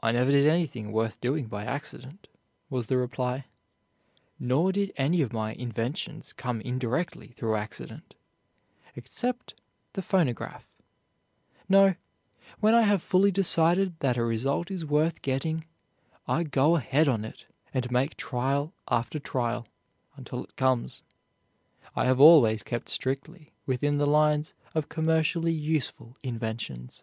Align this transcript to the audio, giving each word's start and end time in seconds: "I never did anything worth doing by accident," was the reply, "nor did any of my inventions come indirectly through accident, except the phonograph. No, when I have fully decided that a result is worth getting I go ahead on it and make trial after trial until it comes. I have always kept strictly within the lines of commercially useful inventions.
"I 0.00 0.12
never 0.12 0.30
did 0.30 0.46
anything 0.46 0.92
worth 0.92 1.20
doing 1.20 1.46
by 1.48 1.64
accident," 1.64 2.28
was 2.70 2.86
the 2.86 2.96
reply, 2.96 3.46
"nor 4.38 4.70
did 4.70 4.92
any 4.96 5.22
of 5.22 5.32
my 5.32 5.54
inventions 5.54 6.32
come 6.32 6.60
indirectly 6.60 7.32
through 7.36 7.56
accident, 7.56 8.14
except 8.94 9.54
the 9.94 10.02
phonograph. 10.02 10.70
No, 11.68 11.96
when 12.60 12.76
I 12.76 12.82
have 12.82 13.02
fully 13.02 13.32
decided 13.32 13.98
that 13.98 14.16
a 14.16 14.22
result 14.24 14.70
is 14.70 14.84
worth 14.84 15.20
getting 15.20 15.64
I 16.28 16.44
go 16.44 16.76
ahead 16.76 17.08
on 17.08 17.24
it 17.24 17.44
and 17.74 17.90
make 17.90 18.16
trial 18.16 18.72
after 18.86 19.18
trial 19.18 19.66
until 20.14 20.44
it 20.44 20.54
comes. 20.54 21.02
I 21.96 22.04
have 22.04 22.20
always 22.20 22.62
kept 22.62 22.88
strictly 22.88 23.50
within 23.66 23.98
the 23.98 24.06
lines 24.06 24.54
of 24.76 24.88
commercially 24.88 25.50
useful 25.52 26.16
inventions. 26.22 27.02